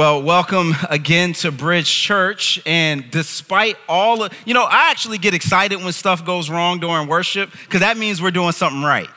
[0.00, 2.58] Well, welcome again to Bridge Church.
[2.64, 7.06] And despite all of, you know, I actually get excited when stuff goes wrong during
[7.06, 9.10] worship because that means we're doing something right.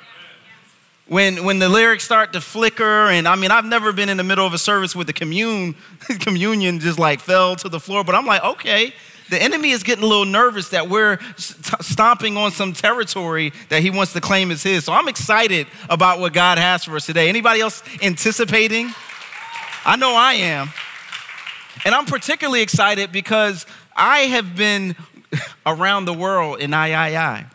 [1.07, 4.25] When, when the lyrics start to flicker, and I mean, I've never been in the
[4.25, 5.75] middle of a service with the commune,
[6.19, 8.93] communion just like fell to the floor, but I'm like, okay,
[9.29, 13.89] the enemy is getting a little nervous that we're stomping on some territory that he
[13.89, 14.83] wants to claim as his.
[14.83, 17.29] So I'm excited about what God has for us today.
[17.29, 18.93] Anybody else anticipating?
[19.85, 20.69] I know I am.
[21.85, 23.65] And I'm particularly excited because
[23.95, 24.95] I have been
[25.65, 26.75] around the world in III.
[26.75, 27.45] I,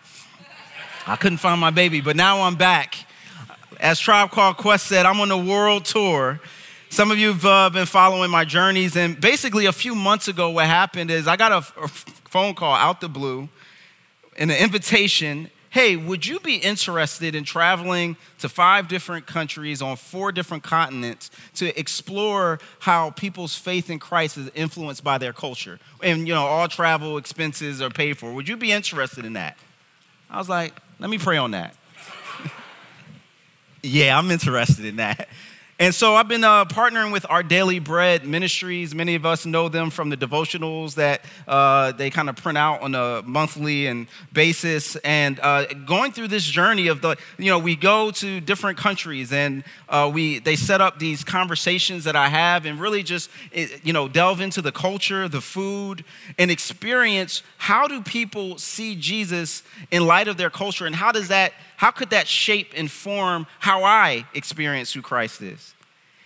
[1.19, 2.97] couldn't find my baby, but now I'm back.
[3.81, 6.41] As Tribe Called Quest said, I'm on a world tour.
[6.91, 10.51] Some of you have uh, been following my journeys, and basically, a few months ago,
[10.51, 13.49] what happened is I got a, a phone call out the blue
[14.37, 19.97] and an invitation hey, would you be interested in traveling to five different countries on
[19.97, 25.79] four different continents to explore how people's faith in Christ is influenced by their culture?
[26.03, 28.33] And, you know, all travel expenses are paid for.
[28.33, 29.57] Would you be interested in that?
[30.31, 31.77] I was like, let me pray on that.
[33.83, 35.29] yeah, I'm interested in that.
[35.81, 38.97] And so I've been uh, partnering with Our Daily Bread Ministries.
[38.97, 42.83] Many of us know them from the devotionals that uh, they kind of print out
[42.83, 44.97] on a monthly and basis.
[44.97, 49.33] And uh, going through this journey of the, you know, we go to different countries
[49.33, 53.69] and uh, we they set up these conversations that I have and really just, eh,
[53.85, 56.05] you know, delve into the culture, the food,
[56.39, 59.63] and experience how do people see Jesus
[59.93, 63.47] in light of their culture and how does that how could that shape and form
[63.61, 65.75] how I experience who Christ is?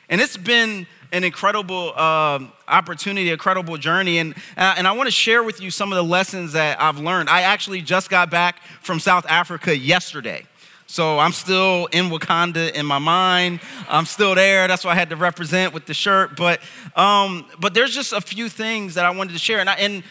[0.09, 4.17] And it's been an incredible um, opportunity, incredible journey.
[4.17, 6.99] And, uh, and I want to share with you some of the lessons that I've
[6.99, 7.29] learned.
[7.29, 10.47] I actually just got back from South Africa yesterday.
[10.87, 13.61] So I'm still in Wakanda in my mind.
[13.91, 14.67] I'm still there.
[14.69, 16.35] That's why I had to represent with the shirt.
[16.35, 16.61] But,
[16.97, 19.61] um, but there's just a few things that I wanted to share.
[19.61, 20.03] And, I, and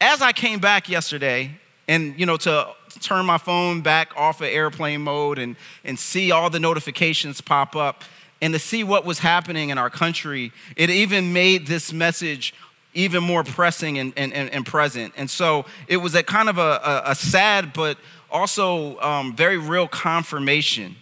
[0.00, 2.68] as I came back yesterday, and you know, to
[3.00, 7.76] turn my phone back off of airplane mode and, and see all the notifications pop
[7.76, 8.04] up
[8.42, 12.52] and to see what was happening in our country, it even made this message
[12.92, 15.14] even more pressing and, and, and present.
[15.16, 17.96] And so it was a kind of a, a, a sad, but
[18.30, 20.96] also um, very real confirmation.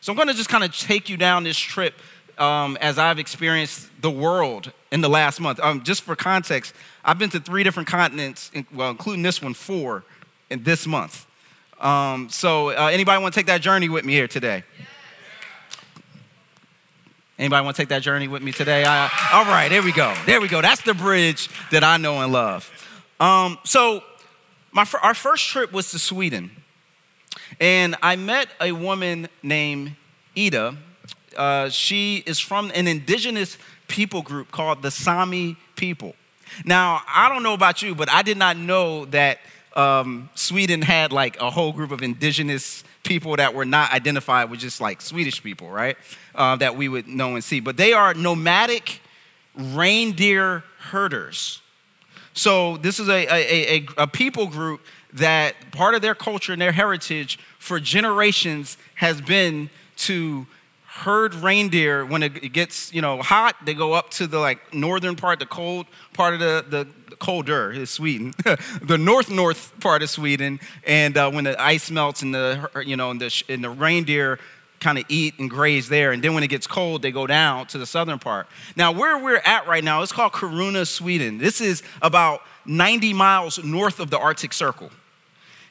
[0.00, 1.94] So I'm gonna just kind of take you down this trip
[2.38, 5.60] um, as I've experienced the world in the last month.
[5.60, 6.74] Um, just for context,
[7.04, 10.04] I've been to three different continents, well, including this one, four
[10.50, 11.26] in this month.
[11.80, 14.64] Um, so, uh, anybody want to take that journey with me here today?
[17.38, 18.84] Anybody want to take that journey with me today?
[18.84, 20.14] I, all right, there we go.
[20.26, 20.60] There we go.
[20.60, 22.70] That's the bridge that I know and love.
[23.18, 24.04] Um, so,
[24.72, 26.50] my, our first trip was to Sweden,
[27.58, 29.96] and I met a woman named
[30.36, 30.76] Ida.
[31.34, 33.56] Uh, she is from an indigenous
[33.88, 36.14] people group called the Sami people.
[36.66, 39.38] Now, I don't know about you, but I did not know that
[39.76, 44.60] um, Sweden had like a whole group of indigenous people that were not identified with
[44.60, 45.96] just like Swedish people, right?
[46.34, 47.60] Uh, that we would know and see.
[47.60, 49.00] But they are nomadic
[49.54, 51.60] reindeer herders.
[52.32, 54.80] So this is a, a, a, a people group
[55.12, 60.46] that part of their culture and their heritage for generations has been to
[60.92, 65.14] herd reindeer when it gets you know hot they go up to the like northern
[65.14, 66.86] part the cold part of the, the
[67.20, 68.34] colder is Sweden,
[68.82, 72.96] the north north part of Sweden, and uh, when the ice melts and the you
[72.96, 74.40] know and the, and the reindeer
[74.80, 77.66] kind of eat and graze there, and then when it gets cold, they go down
[77.66, 78.48] to the southern part.
[78.74, 81.38] Now where we're at right now, it's called Kiruna, Sweden.
[81.38, 84.90] This is about 90 miles north of the Arctic Circle.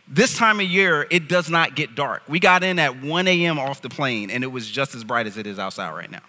[0.09, 2.23] This time of year, it does not get dark.
[2.27, 3.59] We got in at 1 a.m.
[3.59, 6.21] off the plane, and it was just as bright as it is outside right now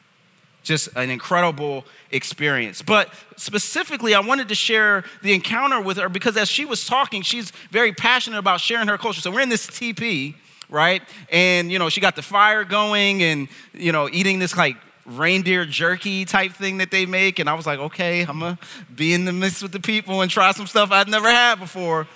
[0.63, 2.83] just an incredible experience.
[2.83, 7.23] But specifically, I wanted to share the encounter with her because as she was talking,
[7.23, 9.21] she's very passionate about sharing her culture.
[9.21, 10.35] So we're in this TP,
[10.69, 11.03] right?
[11.31, 15.65] And, you know, she got the fire going and, you know, eating this like reindeer
[15.65, 17.39] jerky type thing that they make.
[17.39, 18.59] And I was like, okay, I'm gonna
[18.95, 22.07] be in the midst with the people and try some stuff I'd never had before.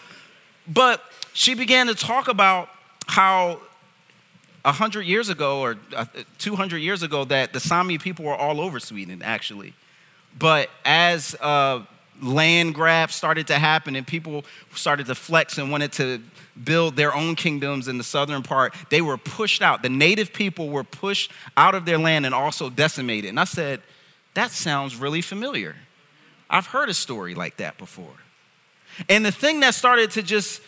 [0.67, 1.03] But
[1.35, 2.71] she began to talk about
[3.07, 3.61] how
[4.63, 6.07] 100 years ago or uh,
[6.39, 9.75] 200 years ago that the Sami people were all over Sweden, actually.
[10.39, 11.83] But as uh,
[12.23, 14.45] land grabs started to happen and people
[14.75, 16.23] started to flex and wanted to
[16.63, 19.83] build their own kingdoms in the southern part, they were pushed out.
[19.83, 23.29] The native people were pushed out of their land and also decimated.
[23.29, 23.83] And I said,
[24.35, 25.75] that sounds really familiar.
[26.49, 28.15] I've heard a story like that before.
[29.09, 30.63] And the thing that started to just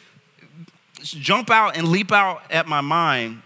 [1.11, 3.43] jump out and leap out at my mind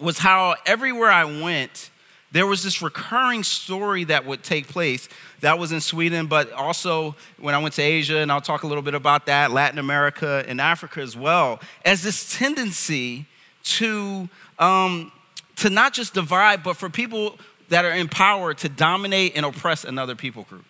[0.00, 1.90] was how everywhere I went,
[2.32, 5.08] there was this recurring story that would take place.
[5.40, 8.66] That was in Sweden, but also when I went to Asia, and I'll talk a
[8.66, 13.26] little bit about that, Latin America and Africa as well, as this tendency
[13.64, 14.28] to,
[14.58, 15.12] um,
[15.56, 19.84] to not just divide, but for people that are in power to dominate and oppress
[19.84, 20.64] another people group.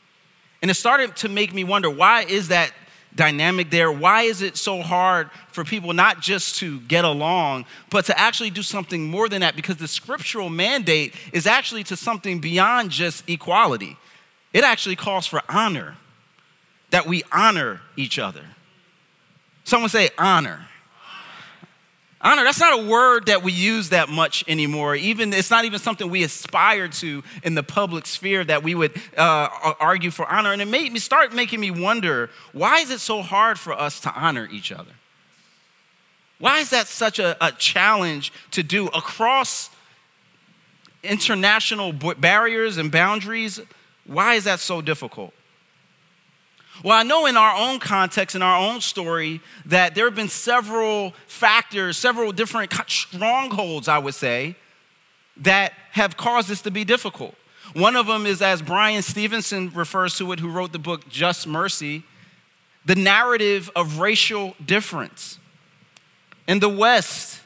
[0.63, 2.73] And it started to make me wonder why is that
[3.15, 3.93] dynamic there?
[3.93, 8.51] Why is it so hard for people not just to get along, but to actually
[8.51, 9.57] do something more than that?
[9.57, 13.97] Because the scriptural mandate is actually to something beyond just equality.
[14.53, 15.97] It actually calls for honor,
[16.91, 18.45] that we honor each other.
[19.65, 20.67] Someone say honor.
[22.25, 24.95] Honor, that's not a word that we use that much anymore.
[24.95, 28.93] Even it's not even something we aspire to in the public sphere that we would
[29.17, 29.49] uh,
[29.81, 30.53] argue for honor.
[30.53, 33.99] And it made me start making me wonder why is it so hard for us
[34.01, 34.93] to honor each other?
[36.39, 39.71] Why is that such a, a challenge to do across
[41.03, 43.61] international barriers and boundaries?
[44.07, 45.35] Why is that so difficult?
[46.83, 50.29] Well, I know in our own context, in our own story, that there have been
[50.29, 54.57] several factors, several different strongholds, I would say,
[55.37, 57.35] that have caused this to be difficult.
[57.75, 61.47] One of them is, as Bryan Stevenson refers to it, who wrote the book Just
[61.47, 62.03] Mercy,
[62.85, 65.39] the narrative of racial difference.
[66.49, 67.42] In the West,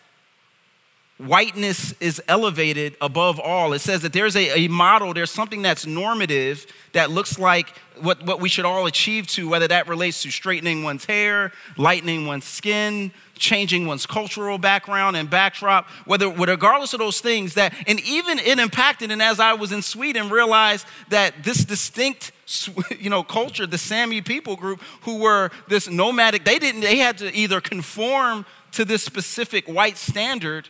[1.19, 3.73] whiteness is elevated above all.
[3.73, 7.71] It says that there's a, a, model, there's something that's normative that looks like
[8.01, 12.27] what, what we should all achieve to, whether that relates to straightening one's hair, lightening
[12.27, 17.99] one's skin, changing one's cultural background and backdrop, whether regardless of those things that, and
[18.01, 22.33] even it impacted, and as I was in Sweden, realized that this distinct
[22.99, 27.17] you know, culture, the Sami people group who were this nomadic, they didn't, they had
[27.19, 30.69] to either conform to this specific white standard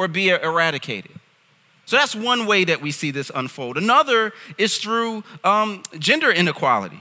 [0.00, 1.10] or be eradicated.
[1.84, 3.76] So that's one way that we see this unfold.
[3.76, 7.00] Another is through um, gender inequality.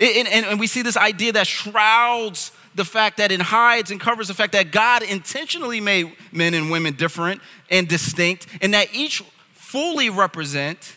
[0.00, 4.28] and, and we see this idea that shrouds the fact that it hides and covers
[4.28, 9.22] the fact that God intentionally made men and women different and distinct, and that each
[9.52, 10.96] fully represent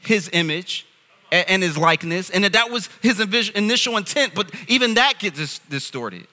[0.00, 0.86] his image
[1.32, 3.18] and his likeness, and that that was his
[3.54, 6.26] initial intent, but even that gets distorted.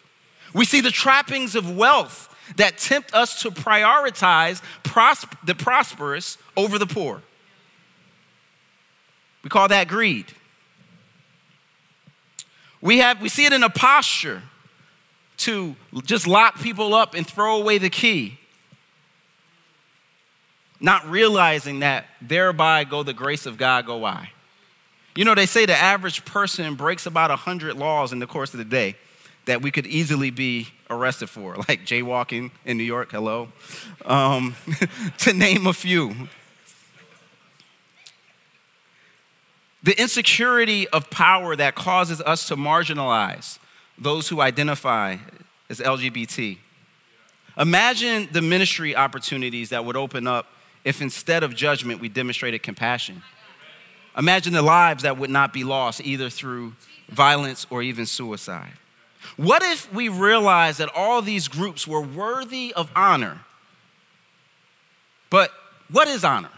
[0.54, 4.62] We see the trappings of wealth that tempt us to prioritize
[5.44, 7.22] the prosperous over the poor.
[9.44, 10.26] We call that greed.
[12.82, 14.44] We, have, we see it in a posture
[15.38, 18.40] to just lock people up and throw away the key,
[20.80, 24.32] not realizing that thereby go the grace of God go I.
[25.16, 28.60] You know, they say the average person breaks about 100 laws in the course of
[28.60, 28.96] the day
[29.48, 33.50] that we could easily be arrested for, like jaywalking in New York, hello,
[34.06, 34.56] um,
[35.18, 36.30] to name a few.
[39.84, 43.58] The insecurity of power that causes us to marginalize
[43.98, 45.18] those who identify
[45.70, 46.58] as LGBT.
[47.58, 50.48] Imagine the ministry opportunities that would open up
[50.84, 53.24] if instead of judgment we demonstrated compassion.
[54.18, 56.74] Imagine the lives that would not be lost either through
[57.10, 58.74] violence or even suicide.
[59.36, 63.42] What if we realized that all these groups were worthy of honor?
[65.30, 65.52] But
[65.90, 66.50] what is honor?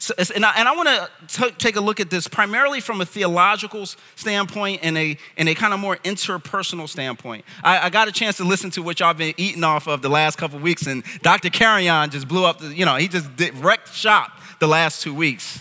[0.00, 0.88] So, and I, I want
[1.28, 3.84] to take a look at this primarily from a theological
[4.14, 7.44] standpoint and a, and a kind of more interpersonal standpoint.
[7.64, 10.08] I, I, got a chance to listen to what y'all been eating off of the
[10.08, 11.50] last couple weeks, and Dr.
[11.50, 15.12] Carrion just blew up, the, you know, he just did, wrecked shop the last two
[15.12, 15.60] weeks.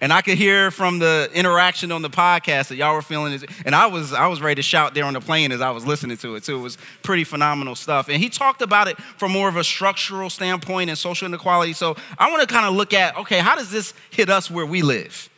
[0.00, 3.44] And I could hear from the interaction on the podcast that y'all were feeling it.
[3.64, 5.86] And I was, I was ready to shout there on the plane as I was
[5.86, 6.56] listening to it too.
[6.56, 8.08] It was pretty phenomenal stuff.
[8.10, 11.72] And he talked about it from more of a structural standpoint and social inequality.
[11.72, 14.66] So I want to kind of look at, okay, how does this hit us where
[14.66, 15.30] we live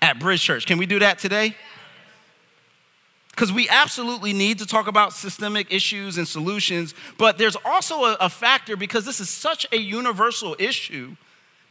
[0.00, 0.66] at Bridge Church?
[0.66, 1.56] Can we do that today?
[3.30, 8.16] Because we absolutely need to talk about systemic issues and solutions, but there's also a,
[8.20, 11.16] a factor because this is such a universal issue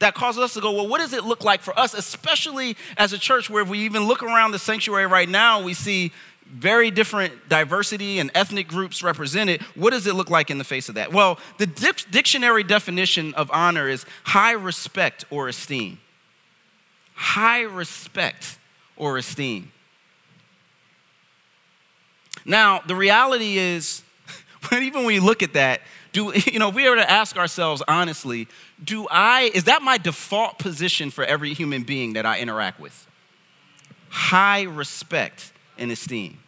[0.00, 3.12] that causes us to go, well, what does it look like for us, especially as
[3.12, 6.12] a church where if we even look around the sanctuary right now, we see
[6.52, 9.62] very different diversity and ethnic groups represented.
[9.76, 11.12] What does it look like in the face of that?
[11.12, 11.66] Well, the
[12.10, 16.00] dictionary definition of honor is high respect or esteem.
[17.14, 18.58] High respect
[18.96, 19.70] or esteem.
[22.44, 24.02] Now, the reality is,
[24.72, 27.82] even when you look at that, do you know if we were to ask ourselves
[27.88, 28.48] honestly,
[28.82, 33.06] do I is that my default position for every human being that I interact with?
[34.08, 36.38] High respect and esteem.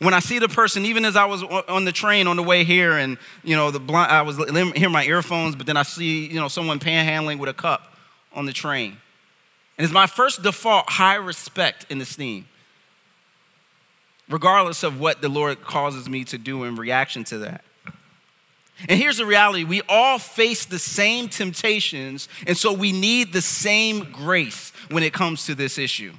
[0.00, 2.64] When I see the person, even as I was on the train on the way
[2.64, 6.26] here, and you know, the blind, I was hearing my earphones, but then I see
[6.26, 7.96] you know someone panhandling with a cup
[8.32, 8.96] on the train,
[9.78, 12.46] and it's my first default high respect and esteem
[14.28, 17.64] regardless of what the Lord causes me to do in reaction to that.
[18.88, 23.42] And here's the reality we all face the same temptations, and so we need the
[23.42, 26.12] same grace when it comes to this issue.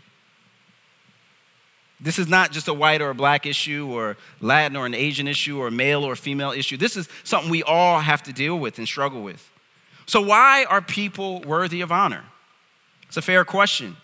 [2.00, 5.28] This is not just a white or a black issue, or Latin or an Asian
[5.28, 6.78] issue, or male or female issue.
[6.78, 9.50] This is something we all have to deal with and struggle with.
[10.06, 12.24] So, why are people worthy of honor?
[13.08, 13.98] It's a fair question.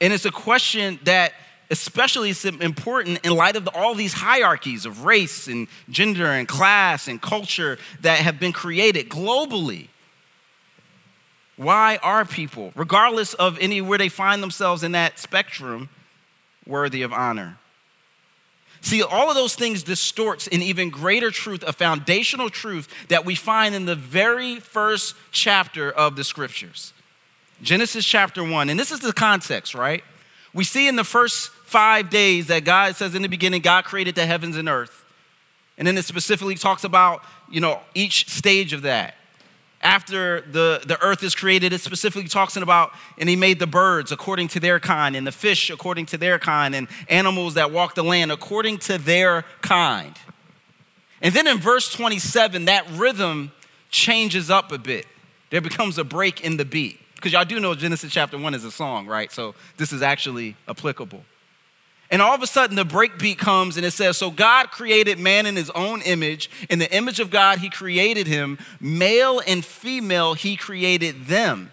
[0.00, 1.34] And it's a question that
[1.70, 7.08] especially it's important in light of all these hierarchies of race and gender and class
[7.08, 9.88] and culture that have been created globally.
[11.56, 15.88] Why are people, regardless of anywhere they find themselves in that spectrum,
[16.66, 17.58] worthy of honor?
[18.80, 23.34] See, all of those things distorts an even greater truth, a foundational truth that we
[23.34, 26.92] find in the very first chapter of the scriptures.
[27.62, 28.68] Genesis chapter 1.
[28.68, 30.04] And this is the context, right?
[30.54, 34.14] We see in the first five days that God says in the beginning, God created
[34.14, 35.04] the heavens and earth.
[35.76, 39.16] And then it specifically talks about, you know, each stage of that.
[39.82, 44.12] After the, the earth is created, it specifically talks about, and he made the birds
[44.12, 47.94] according to their kind, and the fish according to their kind, and animals that walk
[47.94, 50.14] the land according to their kind.
[51.20, 53.52] And then in verse 27, that rhythm
[53.90, 55.06] changes up a bit.
[55.50, 57.00] There becomes a break in the beat.
[57.24, 59.32] Because y'all do know Genesis chapter 1 is a song, right?
[59.32, 61.24] So this is actually applicable.
[62.10, 65.46] And all of a sudden, the breakbeat comes and it says, So God created man
[65.46, 66.50] in his own image.
[66.68, 68.58] In the image of God, he created him.
[68.78, 71.70] Male and female, he created them.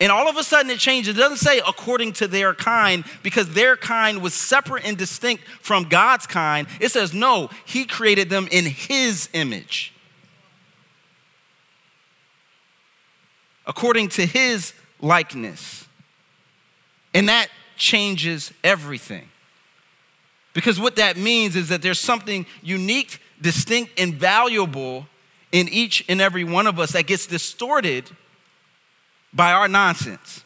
[0.00, 1.16] And all of a sudden, it changes.
[1.16, 5.84] It doesn't say according to their kind, because their kind was separate and distinct from
[5.84, 6.66] God's kind.
[6.80, 9.91] It says, No, he created them in his image.
[13.66, 15.86] According to his likeness.
[17.14, 19.28] And that changes everything.
[20.54, 25.06] Because what that means is that there's something unique, distinct, and valuable
[25.50, 28.10] in each and every one of us that gets distorted
[29.32, 30.44] by our nonsense.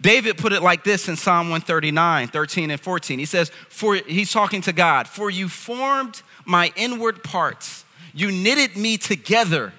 [0.00, 3.18] David put it like this in Psalm 139, 13 and 14.
[3.18, 8.76] He says, For he's talking to God, for you formed my inward parts, you knitted
[8.76, 9.72] me together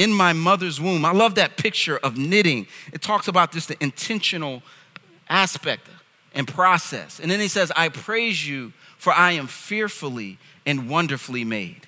[0.00, 1.04] in my mother's womb.
[1.04, 2.66] I love that picture of knitting.
[2.90, 4.62] It talks about this the intentional
[5.28, 5.88] aspect
[6.34, 7.20] and process.
[7.20, 11.86] And then he says, I praise you, for I am fearfully and wonderfully made.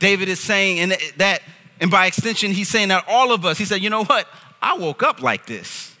[0.00, 1.40] David is saying, and that,
[1.80, 4.28] and by extension, he's saying that all of us, he said, you know what?
[4.60, 5.96] I woke up like this.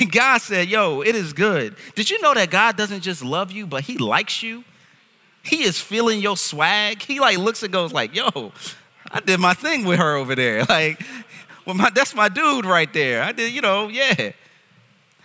[0.00, 1.76] And God said, Yo, it is good.
[1.94, 4.64] Did you know that God doesn't just love you, but He likes you?
[5.44, 7.02] He is feeling your swag.
[7.02, 8.52] He like looks and goes like, yo,
[9.10, 10.64] I did my thing with her over there.
[10.74, 11.02] Like,
[11.66, 13.22] well, my, that's my dude right there.
[13.22, 14.32] I did, you know, yeah.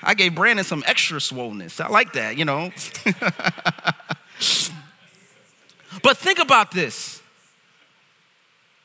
[0.01, 1.83] I gave Brandon some extra swollenness.
[1.83, 2.71] I like that, you know.
[6.01, 7.18] but think about this.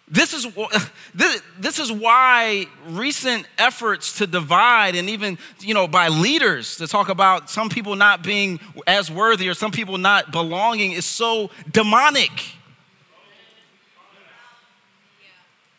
[0.08, 0.46] This is,
[1.14, 6.86] this, this is why recent efforts to divide and even, you know, by leaders to
[6.86, 11.50] talk about some people not being as worthy or some people not belonging is so
[11.70, 12.30] demonic.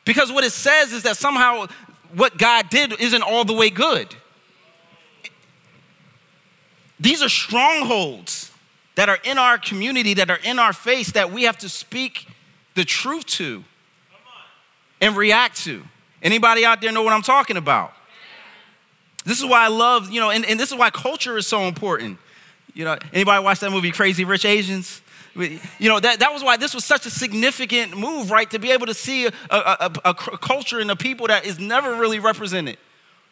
[0.06, 1.68] Because what it says is that somehow
[2.14, 4.16] what God did isn't all the way good.
[7.00, 8.52] These are strongholds
[8.96, 12.28] that are in our community, that are in our face, that we have to speak
[12.76, 13.64] the truth to
[15.02, 15.84] and react to.
[16.22, 17.94] Anybody out there know what I'm talking about?
[19.26, 21.64] This is why I love, you know, and, and this is why culture is so
[21.64, 22.20] important.
[22.74, 25.02] You know, anybody watch that movie Crazy Rich Asians?
[25.36, 28.50] You know, that, that was why this was such a significant move, right?
[28.52, 31.60] To be able to see a, a, a, a culture and a people that is
[31.60, 32.78] never really represented.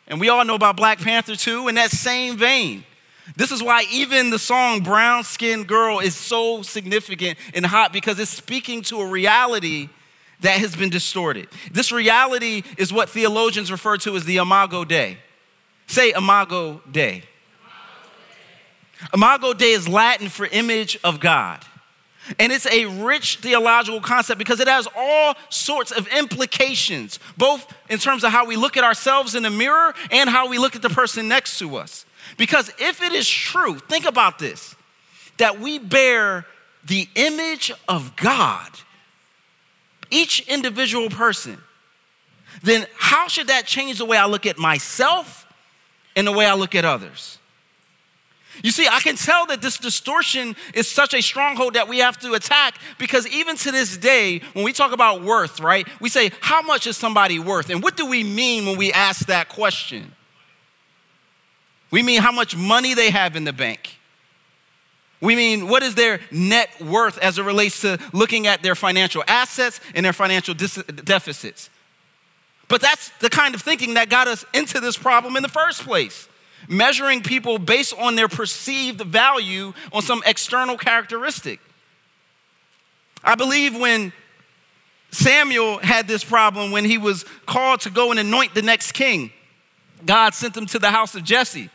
[0.07, 2.83] And we all know about Black Panther too, in that same vein.
[3.37, 8.19] This is why even the song Brown Skin Girl is so significant and hot because
[8.19, 9.89] it's speaking to a reality
[10.43, 11.47] that has been distorted.
[11.71, 15.17] This reality is what theologians refer to as the Imago Dei.
[15.87, 17.23] Say Imago Dei.
[19.13, 21.65] Imago Dei is Latin for image of God.
[22.39, 27.99] And it's a rich theological concept because it has all sorts of implications, both in
[27.99, 30.81] terms of how we look at ourselves in the mirror and how we look at
[30.81, 32.05] the person next to us.
[32.37, 34.75] Because if it is true, think about this
[35.37, 36.45] that we bear
[36.85, 38.69] the image of God,
[40.13, 41.57] each individual person,
[42.61, 45.45] then how should that change the way I look at myself
[46.15, 47.39] and the way I look at others?
[48.61, 52.19] You see, I can tell that this distortion is such a stronghold that we have
[52.19, 56.31] to attack because even to this day, when we talk about worth, right, we say,
[56.39, 57.71] How much is somebody worth?
[57.71, 60.11] And what do we mean when we ask that question?
[61.89, 63.99] We mean how much money they have in the bank.
[65.23, 69.23] We mean, what is their net worth as it relates to looking at their financial
[69.25, 71.69] assets and their financial dis- deficits?
[72.67, 75.85] But that's the kind of thinking that got us into this problem in the first
[75.85, 76.27] place
[76.67, 81.61] measuring people based on their perceived value on some external characteristic.
[83.23, 84.11] I believe when
[85.11, 89.31] Samuel had this problem when he was called to go and anoint the next king,
[90.05, 91.69] God sent him to the house of Jesse.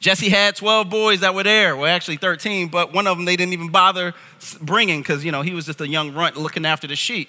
[0.00, 1.76] Jesse had 12 boys that were there.
[1.76, 4.14] Well, actually 13, but one of them they didn't even bother
[4.60, 7.28] bringing because, you know, he was just a young runt looking after the sheep.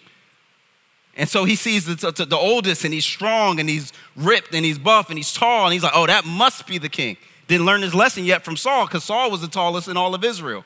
[1.18, 4.64] And so he sees the, the, the, oldest and he's strong and he's ripped and
[4.64, 7.18] he's buff and he's tall and he's like, oh, that must be the king.
[7.50, 10.24] Didn't learn his lesson yet from Saul because Saul was the tallest in all of
[10.24, 10.64] Israel.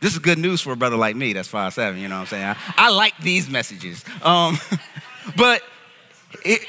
[0.00, 2.00] This is good news for a brother like me that's five seven.
[2.00, 2.44] you know what I'm saying?
[2.44, 4.02] I, I like these messages.
[4.22, 4.58] Um,
[5.36, 5.62] but,
[6.42, 6.66] it,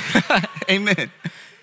[0.70, 1.10] amen.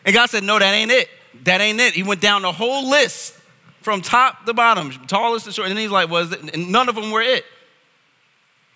[0.06, 1.10] And God said, no, that ain't it.
[1.48, 1.94] That ain't it.
[1.94, 3.34] He went down the whole list
[3.80, 5.70] from top to bottom, tallest to short.
[5.70, 7.46] And he's like, was well, none of them were it.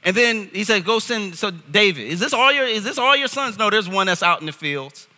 [0.05, 2.07] And then he said, Go send so David.
[2.07, 3.57] Is this all your is this all your sons?
[3.57, 5.09] No, there's one that's out in the fields.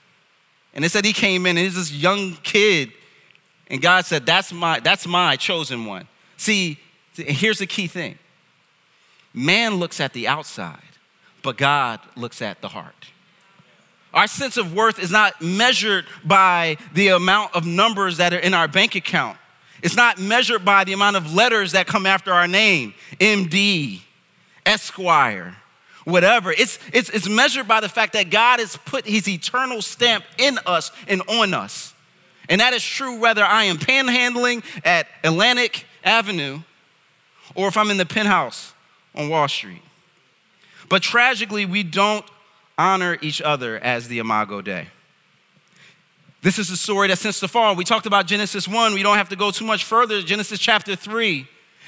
[0.74, 2.92] And they said he came in and he's this young kid.
[3.68, 6.08] And God said, That's my that's my chosen one.
[6.38, 6.80] See,
[7.14, 8.18] here's the key thing.
[9.32, 10.82] Man looks at the outside,
[11.44, 13.12] but God looks at the heart.
[14.14, 18.54] Our sense of worth is not measured by the amount of numbers that are in
[18.54, 19.38] our bank account.
[19.82, 24.02] It's not measured by the amount of letters that come after our name, MD,
[24.66, 25.58] Esquire,
[26.06, 26.52] whatever.
[26.52, 30.60] It's, it's, it's measured by the fact that God has put his eternal stamp in
[30.66, 31.94] us and on us.
[32.50, 36.62] And that is true whether I am panhandling at Atlantic Avenue
[37.56, 38.74] or if I'm in the penthouse
[39.16, 39.82] on Wall Street.
[40.88, 42.26] But tragically, we don't
[42.78, 44.88] honor each other as the Imago Dei.
[46.42, 49.18] This is a story that since the fall, we talked about Genesis 1, we don't
[49.18, 50.22] have to go too much further.
[50.22, 51.48] Genesis chapter 3,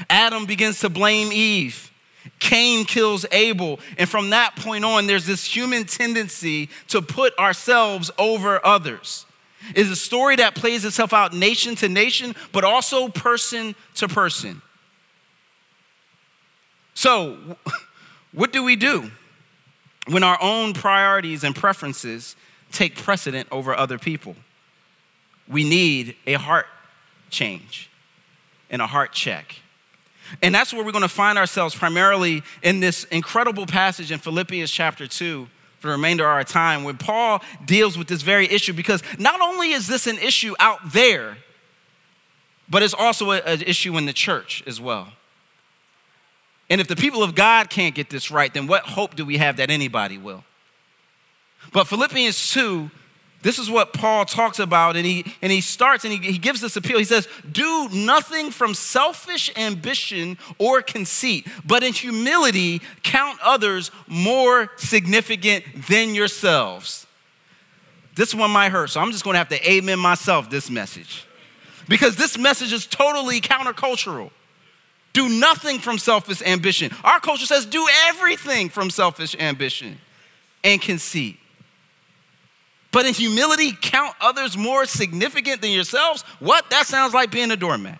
[0.09, 1.91] Adam begins to blame Eve.
[2.39, 3.79] Cain kills Abel.
[3.97, 9.25] And from that point on, there's this human tendency to put ourselves over others.
[9.75, 14.61] It's a story that plays itself out nation to nation, but also person to person.
[16.93, 17.57] So,
[18.31, 19.11] what do we do
[20.07, 22.35] when our own priorities and preferences
[22.71, 24.35] take precedent over other people?
[25.47, 26.67] We need a heart
[27.29, 27.89] change
[28.69, 29.61] and a heart check.
[30.41, 34.71] And that's where we're going to find ourselves primarily in this incredible passage in Philippians
[34.71, 35.47] chapter 2
[35.79, 39.39] for the remainder of our time, where Paul deals with this very issue because not
[39.39, 41.37] only is this an issue out there,
[42.67, 45.09] but it's also an issue in the church as well.
[46.69, 49.37] And if the people of God can't get this right, then what hope do we
[49.37, 50.43] have that anybody will?
[51.71, 52.89] But Philippians 2
[53.45, 56.61] this is what Paul talks about, and he, and he starts and he, he gives
[56.61, 56.97] this appeal.
[56.97, 64.71] He says, Do nothing from selfish ambition or conceit, but in humility count others more
[64.77, 67.05] significant than yourselves.
[68.15, 71.27] This one might hurt, so I'm just gonna have to amen myself this message.
[71.87, 74.31] Because this message is totally countercultural.
[75.15, 76.91] Do nothing from selfish ambition.
[77.01, 79.97] Our culture says do everything from selfish ambition
[80.61, 81.39] and conceit.
[82.91, 86.23] But in humility, count others more significant than yourselves.
[86.39, 86.69] What?
[86.69, 87.97] That sounds like being a doormat.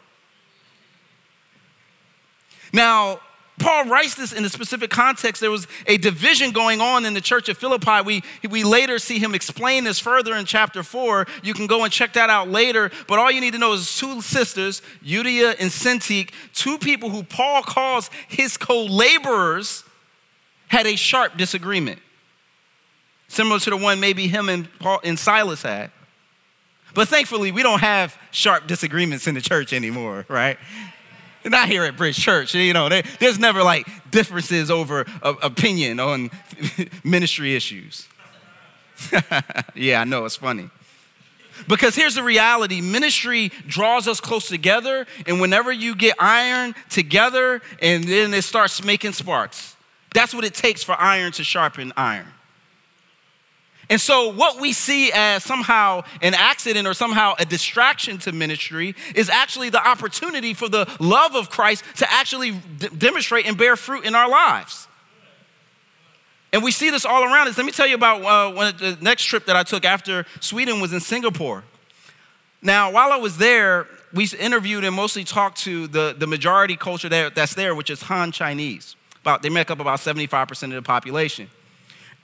[2.74, 3.22] Now,
[3.58, 5.40] Paul writes this in a specific context.
[5.40, 8.02] There was a division going on in the church of Philippi.
[8.06, 11.26] We, we later see him explain this further in chapter four.
[11.42, 12.92] You can go and check that out later.
[13.08, 17.24] But all you need to know is two sisters, Euodia and Syntyche, two people who
[17.24, 19.84] Paul calls his co laborers,
[20.68, 22.00] had a sharp disagreement
[23.28, 25.92] similar to the one maybe him and Paul and Silas had.
[26.94, 30.58] But thankfully, we don't have sharp disagreements in the church anymore, right?
[31.50, 32.56] Not here at Bridge Church.
[32.56, 36.32] You know, there's never like differences over opinion on
[37.04, 38.08] ministry issues.
[39.76, 40.70] yeah, I know, it's funny.
[41.68, 47.62] Because here's the reality ministry draws us close together, and whenever you get iron together
[47.80, 49.76] and then it starts making sparks,
[50.14, 52.28] that's what it takes for iron to sharpen iron.
[53.90, 58.96] And so, what we see as somehow an accident or somehow a distraction to ministry
[59.14, 63.76] is actually the opportunity for the love of Christ to actually d- demonstrate and bear
[63.76, 64.88] fruit in our lives.
[66.52, 67.58] And we see this all around us.
[67.58, 70.94] Let me tell you about uh, the next trip that I took after Sweden was
[70.94, 71.64] in Singapore.
[72.62, 77.10] Now, while I was there, we interviewed and mostly talked to the, the majority culture
[77.10, 78.96] there, that's there, which is Han Chinese.
[79.22, 81.50] About, they make up about 75% of the population.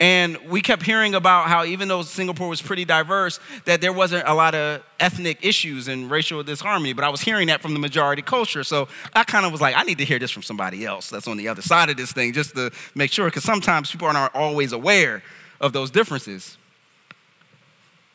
[0.01, 4.27] And we kept hearing about how, even though Singapore was pretty diverse, that there wasn't
[4.27, 6.93] a lot of ethnic issues and racial disharmony.
[6.93, 8.63] But I was hearing that from the majority culture.
[8.63, 11.27] So I kind of was like, I need to hear this from somebody else that's
[11.27, 14.33] on the other side of this thing just to make sure, because sometimes people aren't
[14.33, 15.21] always aware
[15.59, 16.57] of those differences.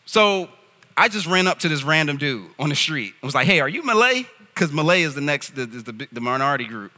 [0.07, 0.49] So
[0.97, 3.61] I just ran up to this random dude on the street and was like, hey,
[3.61, 4.27] are you Malay?
[4.53, 6.91] Because Malay is the next, the, the, the minority group.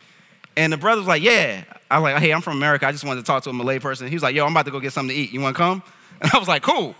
[0.58, 1.62] And the brother was like, Yeah.
[1.88, 2.86] I was like, Hey, I'm from America.
[2.86, 4.08] I just wanted to talk to a Malay person.
[4.08, 5.32] He was like, Yo, I'm about to go get something to eat.
[5.32, 5.82] You wanna come?
[6.20, 6.96] And I was like, Cool.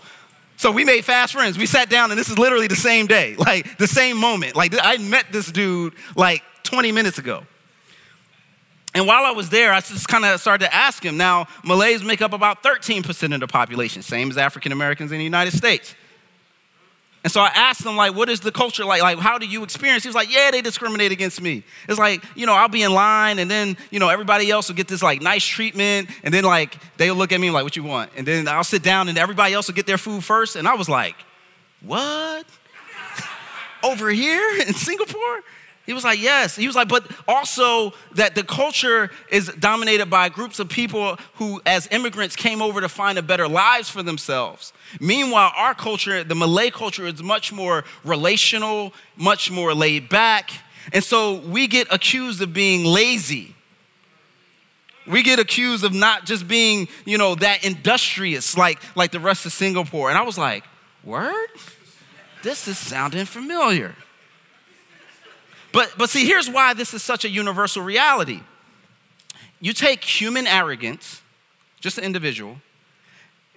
[0.55, 1.57] So we made fast friends.
[1.57, 4.55] We sat down, and this is literally the same day, like the same moment.
[4.55, 7.43] Like I met this dude like 20 minutes ago.
[8.95, 11.17] And while I was there, I just kind of started to ask him.
[11.17, 15.23] Now, Malays make up about 13% of the population, same as African Americans in the
[15.23, 15.93] United States.
[17.23, 19.01] And so I asked him, like, what is the culture like?
[19.01, 20.03] Like, how do you experience?
[20.03, 21.63] He was like, yeah, they discriminate against me.
[21.89, 24.75] It's like, you know, I'll be in line and then, you know, everybody else will
[24.75, 26.09] get this like nice treatment.
[26.23, 28.11] And then like, they'll look at me like, what you want?
[28.15, 30.55] And then I'll sit down and everybody else will get their food first.
[30.55, 31.15] And I was like,
[31.81, 32.45] what?
[33.83, 35.43] Over here in Singapore?
[35.89, 36.55] He was like, yes.
[36.55, 41.63] He was like, but also that the culture is dominated by groups of people who,
[41.65, 44.71] as immigrants, came over to find a better lives for themselves.
[44.99, 50.51] Meanwhile, our culture, the Malay culture, is much more relational, much more laid back.
[50.93, 53.55] And so we get accused of being lazy.
[55.07, 59.47] We get accused of not just being, you know, that industrious like, like the rest
[59.47, 60.09] of Singapore.
[60.09, 60.65] And I was like,
[61.03, 61.49] word?
[62.43, 63.95] This is sounding familiar.
[65.71, 68.41] But, but see, here's why this is such a universal reality.
[69.61, 71.21] You take human arrogance,
[71.79, 72.57] just an individual,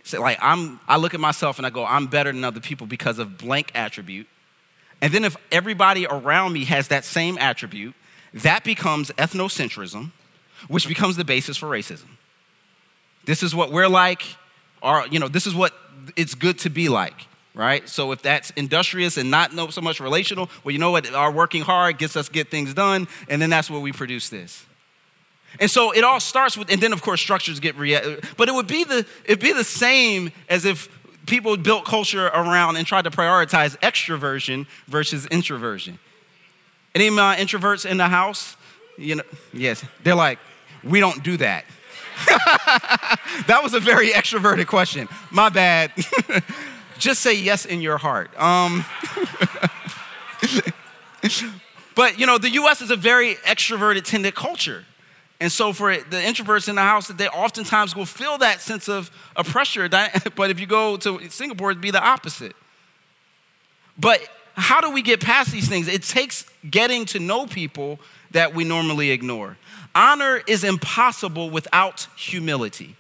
[0.02, 2.86] say like I'm, I look at myself and I go, I'm better than other people
[2.86, 4.26] because of blank attribute.
[5.00, 7.94] And then if everybody around me has that same attribute,
[8.34, 10.12] that becomes ethnocentrism,
[10.68, 12.08] which becomes the basis for racism.
[13.24, 14.22] This is what we're like,
[14.82, 15.72] or you know, this is what
[16.16, 17.88] it's good to be like right?
[17.88, 21.12] So if that's industrious and not so much relational, well, you know what?
[21.12, 24.64] Our working hard gets us get things done, and then that's where we produce this.
[25.60, 28.54] And so it all starts with, and then of course structures get, rea- but it
[28.54, 30.88] would be the it'd be the same as if
[31.26, 35.98] people built culture around and tried to prioritize extroversion versus introversion.
[36.94, 38.56] Any of my introverts in the house?
[38.98, 40.38] You know, yes, they're like,
[40.82, 41.64] we don't do that.
[43.46, 45.08] that was a very extroverted question.
[45.30, 45.92] My bad.
[47.02, 48.30] Just say yes in your heart.
[48.40, 48.84] Um,
[51.96, 54.84] but you know, the US is a very extroverted, tended culture.
[55.40, 58.88] And so for the introverts in the house, that they oftentimes will feel that sense
[58.88, 59.88] of, of pressure.
[60.36, 62.54] But if you go to Singapore, it'd be the opposite.
[63.98, 64.20] But
[64.54, 65.88] how do we get past these things?
[65.88, 67.98] It takes getting to know people
[68.30, 69.56] that we normally ignore.
[69.92, 72.94] Honor is impossible without humility.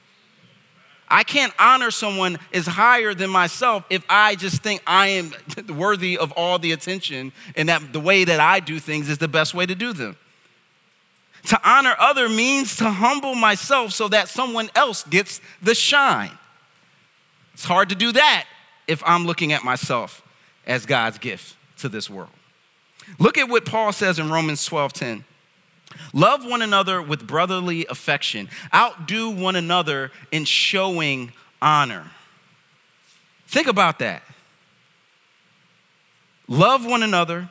[1.12, 5.34] I can't honor someone as higher than myself if I just think I am
[5.76, 9.28] worthy of all the attention and that the way that I do things is the
[9.28, 10.16] best way to do them.
[11.48, 16.38] To honor other means to humble myself so that someone else gets the shine.
[17.52, 18.46] It's hard to do that
[18.86, 20.22] if I'm looking at myself
[20.66, 22.30] as God's gift to this world.
[23.18, 25.24] Look at what Paul says in Romans 12 10.
[26.12, 28.48] Love one another with brotherly affection.
[28.74, 32.10] Outdo one another in showing honor.
[33.46, 34.22] Think about that.
[36.48, 37.48] Love one another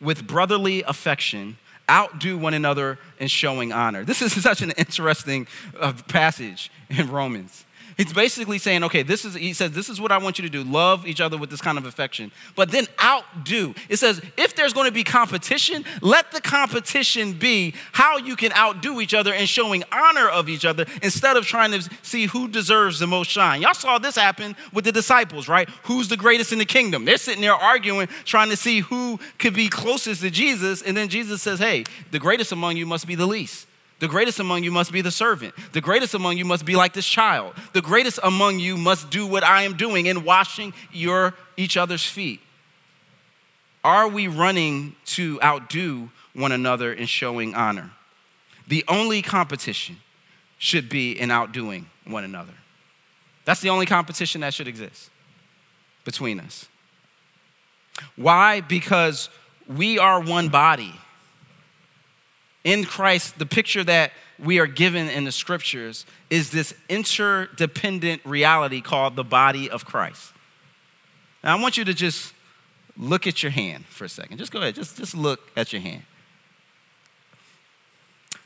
[0.00, 1.56] with brotherly affection.
[1.90, 4.04] Outdo one another in showing honor.
[4.04, 5.46] This is such an interesting
[5.78, 7.64] uh, passage in Romans.
[7.98, 10.48] He's basically saying, okay, this is, he says, this is what I want you to
[10.48, 10.62] do.
[10.62, 12.30] Love each other with this kind of affection.
[12.54, 13.74] But then outdo.
[13.88, 18.52] It says, if there's going to be competition, let the competition be how you can
[18.52, 22.46] outdo each other and showing honor of each other instead of trying to see who
[22.46, 23.62] deserves the most shine.
[23.62, 25.68] Y'all saw this happen with the disciples, right?
[25.82, 27.04] Who's the greatest in the kingdom?
[27.04, 30.82] They're sitting there arguing, trying to see who could be closest to Jesus.
[30.82, 31.82] And then Jesus says, hey,
[32.12, 33.67] the greatest among you must be the least.
[34.00, 35.54] The greatest among you must be the servant.
[35.72, 37.54] The greatest among you must be like this child.
[37.72, 42.04] The greatest among you must do what I am doing in washing your each other's
[42.04, 42.40] feet.
[43.82, 47.90] Are we running to outdo one another in showing honor?
[48.68, 49.96] The only competition
[50.58, 52.52] should be in outdoing one another.
[53.44, 55.10] That's the only competition that should exist
[56.04, 56.68] between us.
[58.14, 58.60] Why?
[58.60, 59.28] Because
[59.66, 60.94] we are one body.
[62.64, 68.80] In Christ, the picture that we are given in the scriptures is this interdependent reality
[68.80, 70.32] called the body of Christ.
[71.42, 72.32] Now, I want you to just
[72.96, 74.38] look at your hand for a second.
[74.38, 76.02] Just go ahead, just, just look at your hand.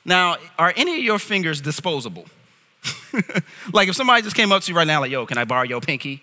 [0.04, 2.26] Now, are any of your fingers disposable?
[3.72, 5.62] like if somebody just came up to you right now, like, yo, can I borrow
[5.62, 6.22] your pinky?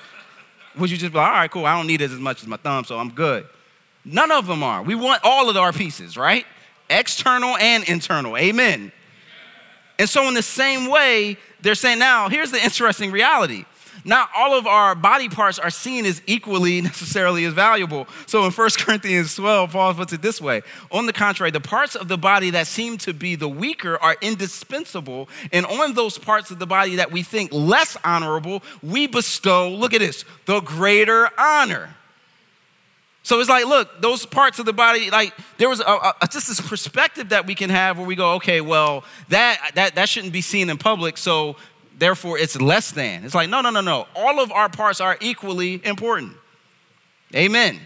[0.78, 2.48] Would you just be like, all right, cool, I don't need it as much as
[2.48, 3.46] my thumb, so I'm good.
[4.04, 4.82] None of them are.
[4.82, 6.46] We want all of our pieces, right?
[6.92, 8.36] External and internal.
[8.36, 8.92] Amen.
[9.98, 13.64] And so, in the same way, they're saying now, here's the interesting reality
[14.04, 18.06] not all of our body parts are seen as equally necessarily as valuable.
[18.26, 21.94] So in 1 Corinthians 12, Paul puts it this way On the contrary, the parts
[21.94, 25.28] of the body that seem to be the weaker are indispensable.
[25.52, 29.94] And on those parts of the body that we think less honorable, we bestow, look
[29.94, 31.94] at this, the greater honor.
[33.22, 36.48] So it's like, look, those parts of the body, like there was a, a, just
[36.48, 40.32] this perspective that we can have where we go, okay, well, that, that, that shouldn't
[40.32, 41.56] be seen in public, so
[41.98, 43.24] therefore it's less than.
[43.24, 44.08] It's like, no, no, no, no.
[44.16, 46.32] All of our parts are equally important.
[47.34, 47.74] Amen.
[47.74, 47.80] Amen.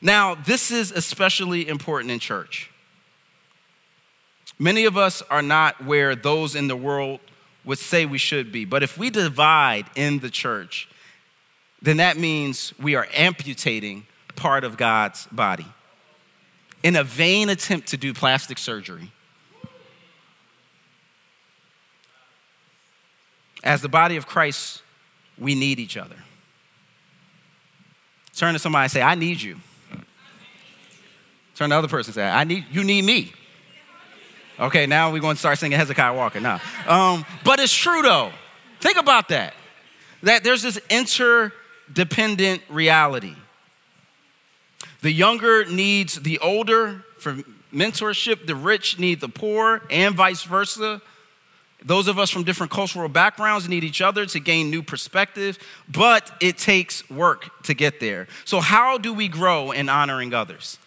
[0.00, 2.70] Now, this is especially important in church.
[4.58, 7.20] Many of us are not where those in the world
[7.64, 8.64] would say we should be.
[8.64, 10.88] But if we divide in the church,
[11.82, 15.66] then that means we are amputating part of God's body
[16.82, 19.10] in a vain attempt to do plastic surgery.
[23.64, 24.82] As the body of Christ,
[25.38, 26.16] we need each other.
[28.34, 29.56] Turn to somebody and say, I need you.
[31.54, 33.32] Turn to the other person and say, I need you need me.
[34.58, 36.60] Okay, now we're going to start singing Hezekiah Walker now.
[36.86, 38.30] Um, but it's true though.
[38.80, 39.54] Think about that.
[40.22, 40.78] That there's this
[41.92, 43.34] interdependent reality.
[45.02, 47.36] The younger needs the older for
[47.72, 51.02] mentorship, the rich need the poor, and vice versa.
[51.84, 56.30] Those of us from different cultural backgrounds need each other to gain new perspective, but
[56.40, 58.28] it takes work to get there.
[58.44, 60.78] So, how do we grow in honoring others?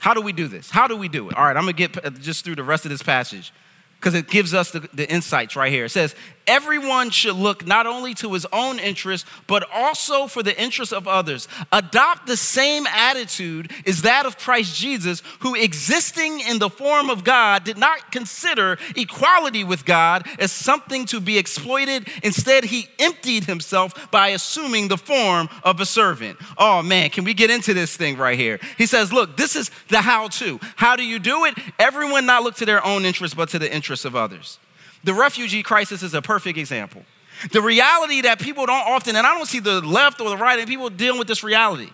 [0.00, 0.70] How do we do this?
[0.70, 1.36] How do we do it?
[1.36, 3.52] All right, I'm gonna get just through the rest of this passage
[4.00, 5.84] because it gives us the, the, insights right here.
[5.84, 6.14] It says,
[6.48, 11.06] Everyone should look not only to his own interest, but also for the interest of
[11.06, 11.46] others.
[11.70, 17.22] Adopt the same attitude as that of Christ Jesus, who existing in the form of
[17.22, 22.08] God did not consider equality with God as something to be exploited.
[22.22, 26.38] Instead, he emptied himself by assuming the form of a servant.
[26.56, 28.58] Oh man, can we get into this thing right here?
[28.78, 30.58] He says, Look, this is the how to.
[30.76, 31.54] How do you do it?
[31.78, 34.58] Everyone not look to their own interest, but to the interests of others.
[35.04, 37.02] The refugee crisis is a perfect example.
[37.52, 40.58] The reality that people don't often, and I don't see the left or the right,
[40.58, 41.90] and people dealing with this reality.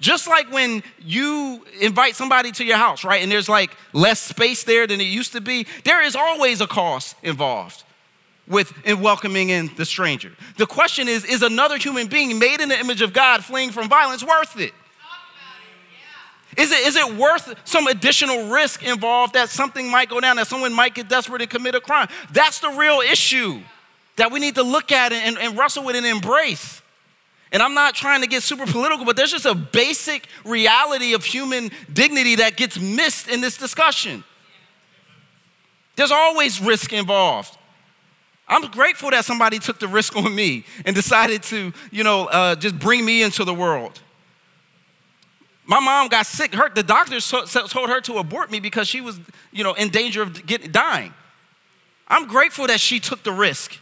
[0.00, 4.64] Just like when you invite somebody to your house, right, and there's like less space
[4.64, 7.84] there than it used to be, there is always a cost involved
[8.48, 10.32] with in welcoming in the stranger.
[10.56, 13.88] The question is, is another human being made in the image of God fleeing from
[13.88, 14.72] violence worth it?
[16.56, 20.46] Is it, is it worth some additional risk involved that something might go down, that
[20.46, 22.08] someone might get desperate and commit a crime?
[22.32, 23.62] That's the real issue
[24.16, 26.82] that we need to look at and, and wrestle with and embrace.
[27.52, 31.24] And I'm not trying to get super political, but there's just a basic reality of
[31.24, 34.24] human dignity that gets missed in this discussion.
[35.96, 37.56] There's always risk involved.
[38.48, 42.54] I'm grateful that somebody took the risk on me and decided to, you know, uh,
[42.54, 44.00] just bring me into the world.
[45.64, 46.54] My mom got sick.
[46.54, 49.20] Her, the doctors told her to abort me because she was,
[49.52, 51.14] you know, in danger of dying.
[52.08, 53.78] I'm grateful that she took the risk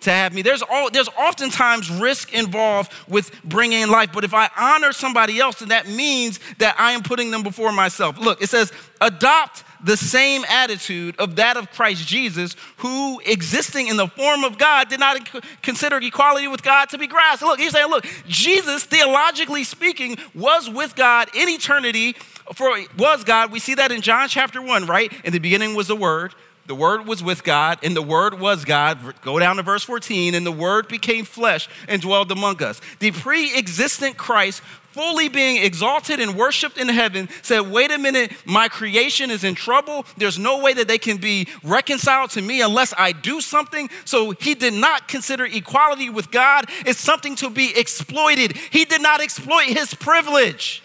[0.00, 0.42] to have me.
[0.42, 5.58] There's, all, there's oftentimes risk involved with bringing life, but if I honor somebody else,
[5.58, 8.18] then that means that I am putting them before myself.
[8.18, 13.96] Look, it says, adopt the same attitude of that of Christ Jesus, who existing in
[13.96, 15.28] the form of God did not
[15.62, 17.42] consider equality with God to be grasped.
[17.42, 22.14] Look, he's saying, look, Jesus, theologically speaking, was with God in eternity,
[22.54, 23.50] for was God.
[23.50, 25.12] We see that in John chapter 1, right?
[25.24, 26.34] In the beginning was the Word
[26.66, 28.98] the Word was with God, and the Word was God.
[29.22, 32.80] Go down to verse 14, and the Word became flesh and dwelled among us.
[32.98, 38.32] The pre existent Christ, fully being exalted and worshiped in heaven, said, Wait a minute,
[38.44, 40.04] my creation is in trouble.
[40.16, 43.88] There's no way that they can be reconciled to me unless I do something.
[44.04, 48.56] So he did not consider equality with God as something to be exploited.
[48.56, 50.82] He did not exploit his privilege.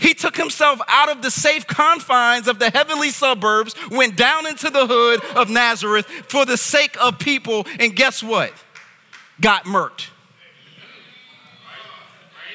[0.00, 4.70] He took himself out of the safe confines of the heavenly suburbs, went down into
[4.70, 8.52] the hood of Nazareth for the sake of people, and guess what?
[9.40, 10.08] Got murked.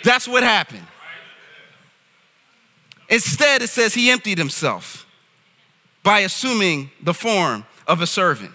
[0.04, 0.88] That's what happened.
[3.10, 5.06] Instead, it says he emptied himself
[6.02, 8.52] by assuming the form of a servant.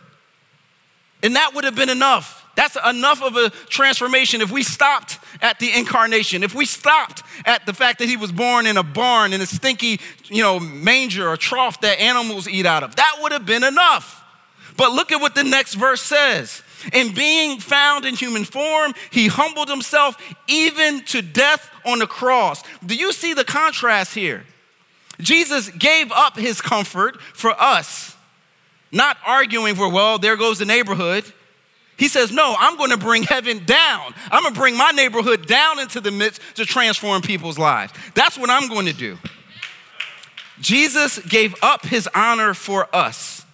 [1.23, 5.59] And that would have been enough that's enough of a transformation if we stopped at
[5.61, 9.33] the incarnation, if we stopped at the fact that he was born in a barn
[9.33, 12.97] in a stinky, you know, manger or trough that animals eat out of.
[12.97, 14.23] That would have been enough.
[14.77, 16.63] But look at what the next verse says.
[16.93, 22.63] In being found in human form, he humbled himself even to death on the cross.
[22.85, 24.45] Do you see the contrast here?
[25.19, 28.15] Jesus gave up his comfort for us,
[28.93, 31.25] not arguing for, well, there goes the neighborhood.
[32.01, 34.15] He says, No, I'm going to bring heaven down.
[34.31, 37.93] I'm going to bring my neighborhood down into the midst to transform people's lives.
[38.15, 39.19] That's what I'm going to do.
[40.61, 43.45] Jesus gave up his honor for us.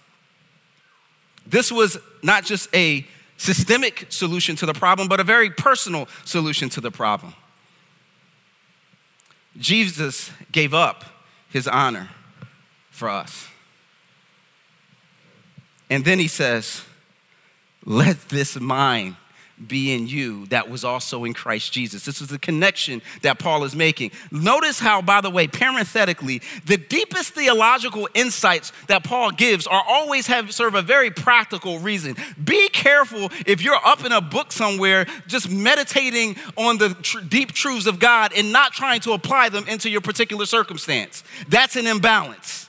[1.45, 3.05] This was not just a
[3.35, 7.33] systemic solution to the problem, but a very personal solution to the problem.
[9.57, 11.03] Jesus gave up
[11.49, 12.11] his honor
[12.91, 13.49] for us.
[15.89, 16.83] And then he says,
[17.87, 19.15] let this mind
[19.65, 22.05] be in you that was also in Christ Jesus.
[22.05, 24.11] This is the connection that Paul is making.
[24.29, 30.27] Notice how, by the way, parenthetically, the deepest theological insights that Paul gives are always
[30.27, 32.15] have serve a very practical reason.
[32.43, 37.53] Be careful if you're up in a book somewhere just meditating on the tr- deep
[37.53, 41.23] truths of God and not trying to apply them into your particular circumstance.
[41.47, 42.66] That's an imbalance.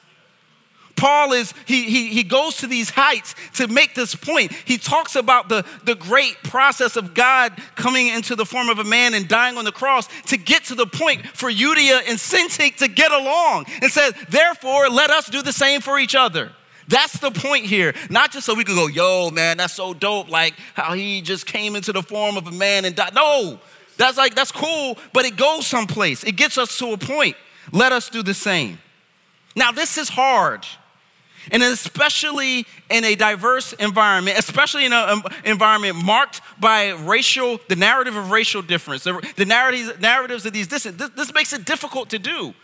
[0.98, 4.52] Paul is, he, he, he goes to these heights to make this point.
[4.52, 8.84] He talks about the, the great process of God coming into the form of a
[8.84, 12.76] man and dying on the cross to get to the point for Euodia and Syntyche
[12.78, 16.50] to get along and says, therefore, let us do the same for each other.
[16.88, 17.94] That's the point here.
[18.11, 20.30] Not just so we can go, yo, man, that's so dope.
[20.30, 23.14] Like how he just came into the form of a man and died.
[23.14, 23.61] No,
[23.96, 26.24] that's like, that's cool, but it goes someplace.
[26.24, 27.37] It gets us to a point.
[27.72, 28.78] Let us do the same.
[29.54, 30.66] Now, this is hard.
[31.50, 37.76] And especially in a diverse environment, especially in an um, environment marked by racial, the
[37.76, 42.11] narrative of racial difference, the, the narratives, narratives of these this, this makes it difficult
[42.11, 42.54] to do.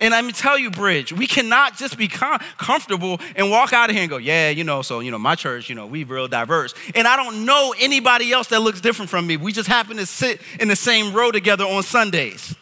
[0.00, 3.90] And let me tell you, Bridge, we cannot just be com- comfortable and walk out
[3.90, 6.04] of here and go, yeah, you know, so, you know, my church, you know, we
[6.04, 6.74] real diverse.
[6.94, 9.36] And I don't know anybody else that looks different from me.
[9.36, 12.54] We just happen to sit in the same row together on Sundays.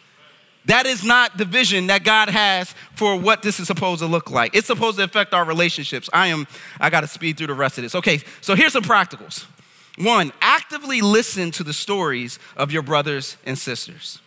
[0.66, 4.30] That is not the vision that God has for what this is supposed to look
[4.30, 4.54] like.
[4.54, 6.10] It's supposed to affect our relationships.
[6.12, 6.46] I am,
[6.78, 7.94] I got to speed through the rest of this.
[7.94, 9.46] Okay, so here's some practicals.
[9.98, 14.20] One, actively listen to the stories of your brothers and sisters.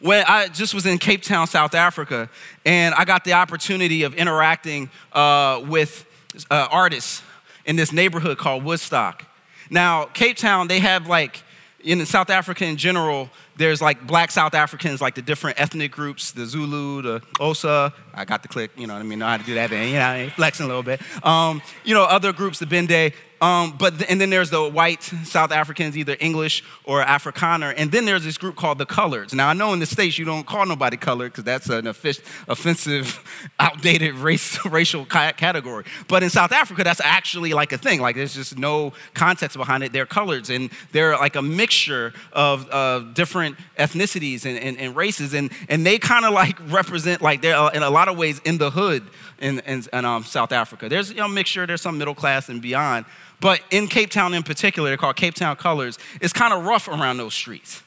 [0.00, 2.30] When I just was in Cape Town, South Africa,
[2.64, 6.06] and I got the opportunity of interacting uh, with
[6.50, 7.22] uh, artists
[7.66, 9.26] in this neighborhood called Woodstock.
[9.68, 11.42] Now, Cape Town, they have like,
[11.86, 16.32] in South Africa in general, there's like black South Africans, like the different ethnic groups,
[16.32, 17.92] the Zulu, the Xhosa.
[18.12, 19.20] I got the click, you know what I mean?
[19.20, 21.00] Know how to do that, you know, flexing a little bit.
[21.24, 23.14] Um, you know, other groups, the Bende.
[23.40, 28.06] Um, but and then there's the white South Africans, either English or Afrikaner, and then
[28.06, 29.34] there's this group called the Coloreds.
[29.34, 33.22] Now I know in the states you don't call nobody colored because that's an offensive,
[33.60, 35.84] outdated race, racial category.
[36.08, 38.00] But in South Africa, that's actually like a thing.
[38.00, 39.92] Like there's just no context behind it.
[39.92, 45.34] They're coloreds, and they're like a mixture of uh, different ethnicities and, and, and, races,
[45.34, 48.40] and and they kind of like represent like they're uh, in a lot of ways
[48.44, 49.02] in the hood
[49.38, 50.88] in, in, in um, South Africa.
[50.88, 51.66] There's you know, a mixture.
[51.66, 53.06] There's some middle class and beyond.
[53.40, 56.88] But in Cape Town in particular, they're called Cape Town Colors, it's kind of rough
[56.88, 57.82] around those streets.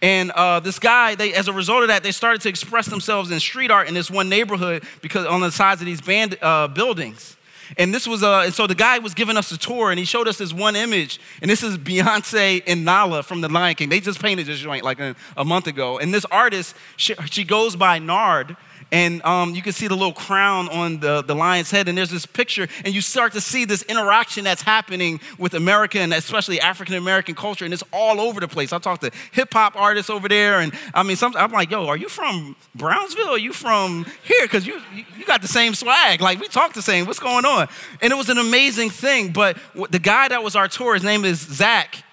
[0.00, 3.30] And uh, this guy, they, as a result of that, they started to express themselves
[3.30, 6.68] in street art in this one neighborhood because on the sides of these band uh,
[6.68, 7.36] buildings.
[7.78, 10.04] And this was, uh, and so the guy was giving us a tour and he
[10.04, 11.20] showed us this one image.
[11.40, 13.88] And this is Beyonce and Nala from The Lion King.
[13.88, 15.98] They just painted this joint like a, a month ago.
[15.98, 18.56] And this artist, she, she goes by Nard
[18.92, 22.10] and um, you can see the little crown on the, the lion's head, and there's
[22.10, 26.60] this picture, and you start to see this interaction that's happening with America and especially
[26.60, 28.70] African American culture, and it's all over the place.
[28.70, 31.86] I talked to hip hop artists over there, and I mean, some, I'm like, yo,
[31.86, 33.30] are you from Brownsville?
[33.30, 34.42] Are you from here?
[34.42, 36.20] Because you, you got the same swag.
[36.20, 37.06] Like, we talk the same.
[37.06, 37.68] What's going on?
[38.02, 39.56] And it was an amazing thing, but
[39.90, 42.04] the guy that was our tour, his name is Zach,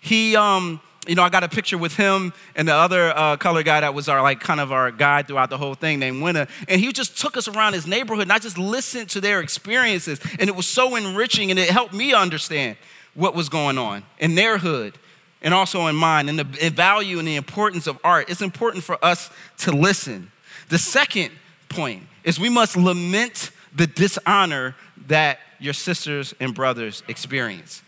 [0.00, 3.62] he, um, you know, I got a picture with him and the other uh, color
[3.62, 6.46] guy that was our like kind of our guide throughout the whole thing named Winner.
[6.68, 10.20] And he just took us around his neighborhood and I just listened to their experiences.
[10.38, 12.76] And it was so enriching and it helped me understand
[13.14, 14.98] what was going on in their hood
[15.42, 18.30] and also in mine and the value and the importance of art.
[18.30, 20.32] It's important for us to listen.
[20.70, 21.30] The second
[21.68, 24.74] point is we must lament the dishonor
[25.06, 27.83] that your sisters and brothers experience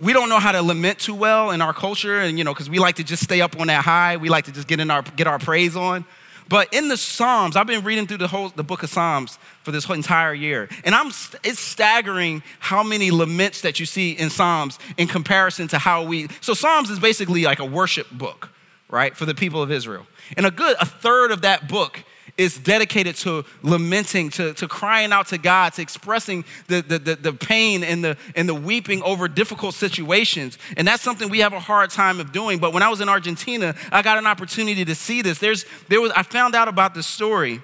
[0.00, 2.70] we don't know how to lament too well in our culture, and you know, because
[2.70, 4.16] we like to just stay up on that high.
[4.16, 6.04] We like to just get in our get our praise on.
[6.48, 9.72] But in the Psalms, I've been reading through the whole the book of Psalms for
[9.72, 11.08] this whole entire year, and I'm
[11.42, 16.28] it's staggering how many laments that you see in Psalms in comparison to how we.
[16.40, 18.50] So Psalms is basically like a worship book,
[18.88, 22.04] right, for the people of Israel, and a good a third of that book
[22.38, 27.16] is dedicated to lamenting, to, to crying out to God, to expressing the, the, the,
[27.16, 30.58] the, pain and the, and the weeping over difficult situations.
[30.76, 32.58] And that's something we have a hard time of doing.
[32.58, 35.38] But when I was in Argentina, I got an opportunity to see this.
[35.38, 37.62] There's, there was, I found out about this story,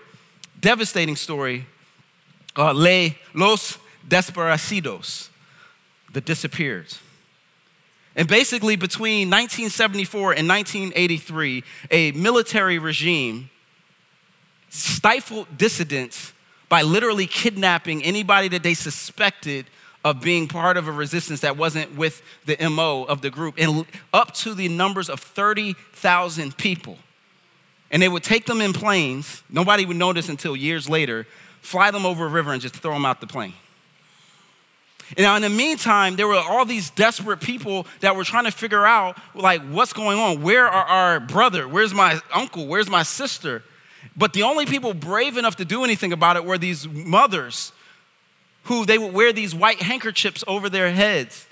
[0.60, 1.66] devastating story,
[2.56, 5.28] uh, Le, Los Desaparecidos,
[6.12, 6.86] the disappeared.
[8.14, 13.48] And basically, between 1974 and 1983, a military regime
[14.72, 16.32] stifled dissidents
[16.70, 19.66] by literally kidnapping anybody that they suspected
[20.02, 23.84] of being part of a resistance that wasn't with the MO of the group, and
[24.14, 26.96] up to the numbers of 30,000 people.
[27.90, 31.26] And they would take them in planes, nobody would notice until years later,
[31.60, 33.52] fly them over a river and just throw them out the plane.
[35.10, 38.50] And now, in the meantime, there were all these desperate people that were trying to
[38.50, 40.40] figure out, like, what's going on?
[40.40, 41.68] Where are our brother?
[41.68, 42.66] Where's my uncle?
[42.66, 43.62] Where's my sister?
[44.16, 47.72] But the only people brave enough to do anything about it were these mothers
[48.64, 51.46] who they would wear these white handkerchiefs over their heads.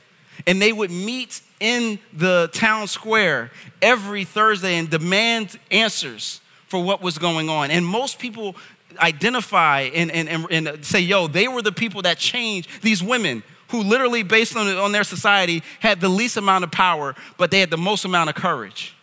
[0.46, 3.50] And they would meet in the town square
[3.82, 7.70] every Thursday and demand answers for what was going on.
[7.70, 8.56] And most people
[8.98, 13.42] identify and, and, and, and say, yo, they were the people that changed these women
[13.68, 17.60] who literally, based on, on their society, had the least amount of power, but they
[17.60, 18.94] had the most amount of courage.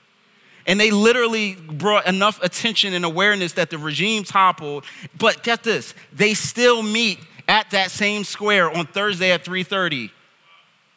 [0.68, 4.84] And they literally brought enough attention and awareness that the regime toppled.
[5.18, 10.12] But get this, they still meet at that same square on Thursday at 3:30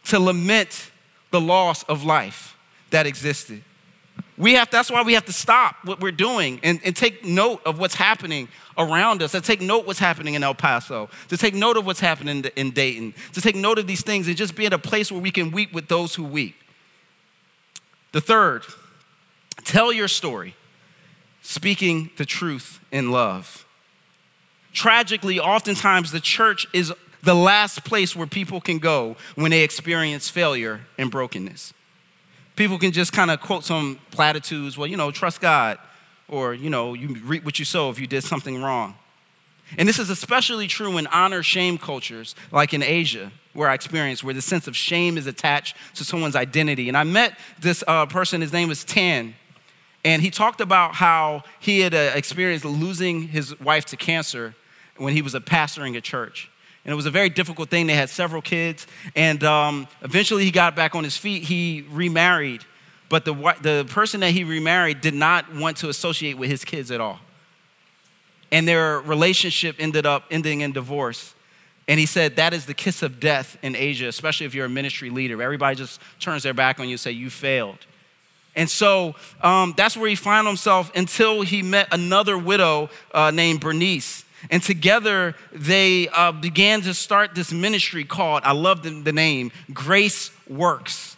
[0.04, 0.90] to lament
[1.30, 2.56] the loss of life
[2.90, 3.62] that existed.
[4.36, 7.60] We have, that's why we have to stop what we're doing and, and take note
[7.66, 8.48] of what's happening
[8.78, 12.00] around us, to take note what's happening in El Paso, to take note of what's
[12.00, 15.12] happening in Dayton, to take note of these things and just be at a place
[15.12, 16.56] where we can weep with those who weep.
[18.12, 18.64] The third,
[19.64, 20.54] Tell your story,
[21.42, 23.66] speaking the truth in love.
[24.72, 26.92] Tragically, oftentimes the church is
[27.22, 31.74] the last place where people can go when they experience failure and brokenness.
[32.56, 35.78] People can just kind of quote some platitudes, well, you know, trust God,
[36.28, 38.94] or, you know, you reap what you sow if you did something wrong.
[39.78, 44.24] And this is especially true in honor shame cultures, like in Asia, where I experienced,
[44.24, 46.88] where the sense of shame is attached to someone's identity.
[46.88, 49.34] And I met this uh, person, his name was Tan,
[50.04, 54.54] and he talked about how he had uh, experienced losing his wife to cancer
[54.96, 56.50] when he was a pastoring a church.
[56.84, 57.86] And it was a very difficult thing.
[57.86, 58.86] They had several kids.
[59.14, 61.42] And um, eventually he got back on his feet.
[61.42, 62.64] He remarried.
[63.10, 66.90] But the, the person that he remarried did not want to associate with his kids
[66.90, 67.18] at all.
[68.50, 71.34] And their relationship ended up ending in divorce.
[71.86, 74.70] And he said that is the kiss of death in Asia, especially if you're a
[74.70, 75.42] ministry leader.
[75.42, 77.78] Everybody just turns their back on you and say, You failed.
[78.56, 83.60] And so um, that's where he found himself until he met another widow uh, named
[83.60, 84.24] Bernice.
[84.50, 89.52] And together they uh, began to start this ministry called, I love the, the name,
[89.72, 91.16] Grace Works.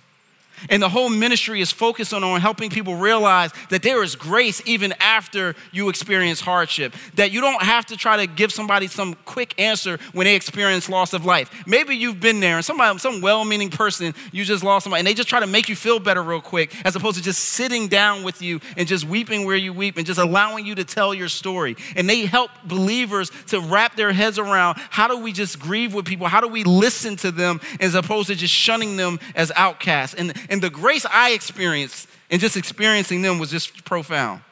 [0.68, 4.62] And the whole ministry is focused on, on helping people realize that there is grace
[4.66, 6.94] even after you experience hardship.
[7.14, 10.88] That you don't have to try to give somebody some quick answer when they experience
[10.88, 11.50] loss of life.
[11.66, 15.06] Maybe you've been there and somebody, some well meaning person, you just lost somebody, and
[15.06, 17.88] they just try to make you feel better real quick, as opposed to just sitting
[17.88, 21.14] down with you and just weeping where you weep and just allowing you to tell
[21.14, 21.76] your story.
[21.96, 26.06] And they help believers to wrap their heads around how do we just grieve with
[26.06, 26.26] people?
[26.26, 30.14] How do we listen to them as opposed to just shunning them as outcasts?
[30.14, 34.42] And, and the grace I experienced in just experiencing them was just profound.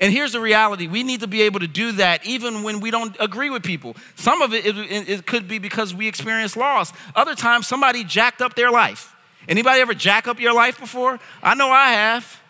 [0.00, 2.90] And here's the reality we need to be able to do that even when we
[2.90, 3.94] don't agree with people.
[4.16, 6.92] Some of it, it, it could be because we experience loss.
[7.14, 9.14] Other times, somebody jacked up their life.
[9.48, 11.20] Anybody ever jack up your life before?
[11.40, 12.40] I know I have.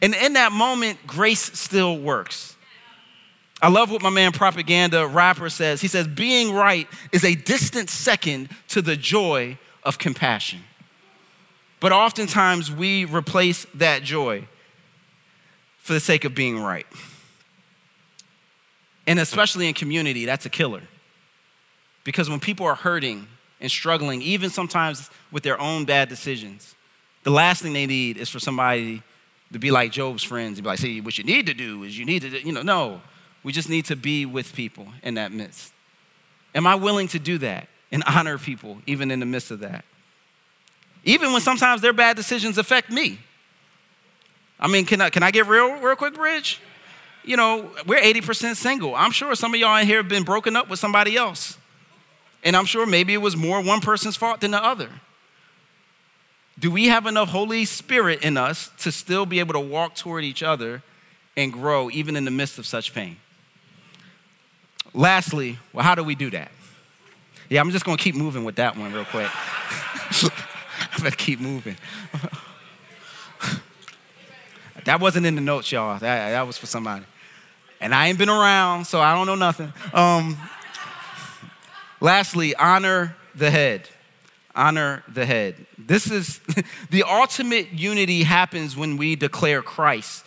[0.00, 2.56] And in that moment, grace still works.
[3.60, 5.82] I love what my man Propaganda Rapper says.
[5.82, 10.60] He says, being right is a distant second to the joy of compassion.
[11.80, 14.46] But oftentimes we replace that joy
[15.78, 16.86] for the sake of being right.
[19.06, 20.82] And especially in community, that's a killer.
[22.04, 23.26] Because when people are hurting
[23.60, 26.74] and struggling, even sometimes with their own bad decisions,
[27.22, 29.02] the last thing they need is for somebody
[29.52, 31.98] to be like Job's friends and be like, see, what you need to do is
[31.98, 33.00] you need to, you know, no.
[33.42, 35.72] We just need to be with people in that midst.
[36.54, 39.84] Am I willing to do that and honor people even in the midst of that?
[41.04, 43.18] Even when sometimes their bad decisions affect me.
[44.60, 46.60] I mean, can I, can I get real, real quick, Bridge?
[47.24, 48.94] You know, we're 80% single.
[48.94, 51.58] I'm sure some of y'all in here have been broken up with somebody else.
[52.42, 54.88] And I'm sure maybe it was more one person's fault than the other.
[56.58, 60.24] Do we have enough Holy Spirit in us to still be able to walk toward
[60.24, 60.82] each other
[61.36, 63.16] and grow even in the midst of such pain?
[64.92, 66.50] Lastly, well, how do we do that?
[67.48, 69.30] Yeah, I'm just gonna keep moving with that one real quick.
[71.02, 71.76] Better keep moving.
[74.88, 75.98] That wasn't in the notes, y'all.
[75.98, 77.04] That, that was for somebody.
[77.78, 79.70] And I ain't been around, so I don't know nothing.
[79.92, 80.38] Um,
[82.00, 83.86] lastly, honor the head.
[84.54, 85.56] Honor the head.
[85.76, 86.40] This is
[86.90, 90.24] the ultimate unity happens when we declare Christ.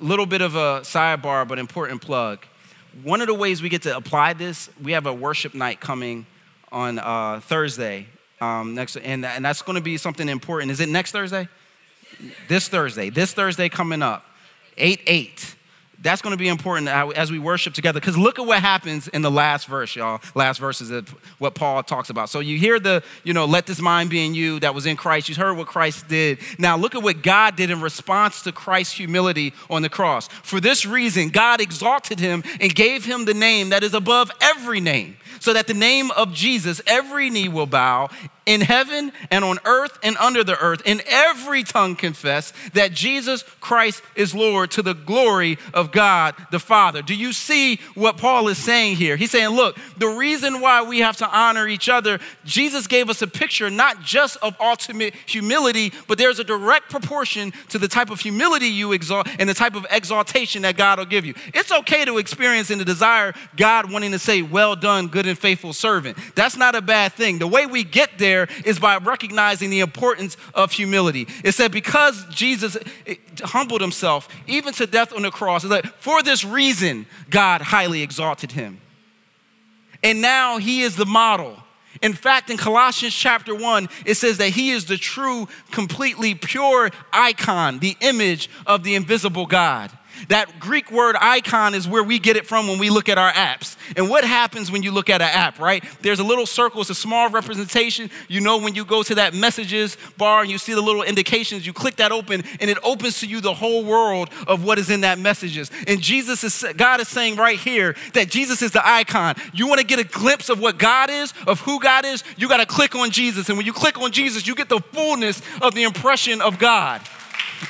[0.00, 2.46] Little bit of a sidebar, but important plug.
[3.02, 6.24] One of the ways we get to apply this, we have a worship night coming
[6.72, 8.06] on uh, Thursday
[8.40, 10.70] um, next, and, and that's going to be something important.
[10.70, 11.48] Is it next Thursday?
[12.48, 14.24] this Thursday, this Thursday coming up,
[14.76, 15.52] 8 8.
[16.02, 17.98] That's going to be important as we worship together.
[17.98, 20.20] Because look at what happens in the last verse, y'all.
[20.34, 21.08] Last verse is
[21.38, 22.28] what Paul talks about.
[22.28, 24.96] So you hear the, you know, let this mind be in you that was in
[24.96, 25.30] Christ.
[25.30, 26.38] You heard what Christ did.
[26.58, 30.28] Now look at what God did in response to Christ's humility on the cross.
[30.28, 34.80] For this reason, God exalted him and gave him the name that is above every
[34.80, 38.08] name so that the name of Jesus, every knee will bow
[38.46, 43.42] in heaven and on earth and under the earth, and every tongue confess that Jesus
[43.60, 47.02] Christ is Lord to the glory of God the Father.
[47.02, 49.16] Do you see what Paul is saying here?
[49.16, 53.20] He's saying, look, the reason why we have to honor each other, Jesus gave us
[53.20, 58.10] a picture not just of ultimate humility, but there's a direct proportion to the type
[58.10, 61.34] of humility you exalt and the type of exaltation that God will give you.
[61.52, 65.38] It's okay to experience and to desire God wanting to say, well done, good and
[65.38, 66.16] faithful servant.
[66.34, 67.38] That's not a bad thing.
[67.38, 71.26] The way we get there is by recognizing the importance of humility.
[71.44, 76.22] It said, because Jesus eh, humbled himself, even to death on the cross, that for
[76.22, 78.80] this reason, God highly exalted him.
[80.02, 81.56] And now he is the model.
[82.02, 86.90] In fact, in Colossians chapter 1, it says that he is the true, completely pure
[87.12, 89.90] icon, the image of the invisible God.
[90.28, 93.32] That Greek word icon is where we get it from when we look at our
[93.32, 93.76] apps.
[93.96, 95.84] And what happens when you look at an app, right?
[96.02, 98.10] There's a little circle, it's a small representation.
[98.28, 101.66] You know, when you go to that messages bar and you see the little indications,
[101.66, 104.90] you click that open and it opens to you the whole world of what is
[104.90, 105.70] in that messages.
[105.86, 109.34] And Jesus is, God is saying right here that Jesus is the icon.
[109.52, 112.48] You want to get a glimpse of what God is, of who God is, you
[112.48, 113.48] got to click on Jesus.
[113.48, 117.00] And when you click on Jesus, you get the fullness of the impression of God.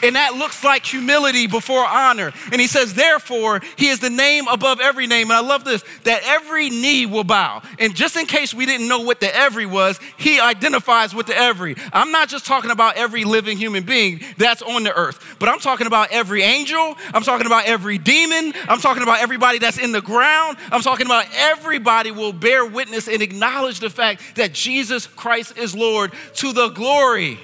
[0.02, 2.32] And that looks like humility before honor.
[2.52, 5.30] And he says, therefore, he is the name above every name.
[5.30, 7.62] And I love this that every knee will bow.
[7.78, 11.36] And just in case we didn't know what the every was, he identifies with the
[11.36, 11.76] every.
[11.92, 15.58] I'm not just talking about every living human being that's on the earth, but I'm
[15.58, 16.96] talking about every angel.
[17.12, 18.52] I'm talking about every demon.
[18.68, 20.58] I'm talking about everybody that's in the ground.
[20.70, 25.74] I'm talking about everybody will bear witness and acknowledge the fact that Jesus Christ is
[25.74, 27.38] Lord to the glory